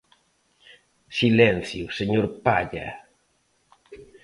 Silencio, 1.19 1.85
señor 1.99 2.25
Palla. 2.45 2.87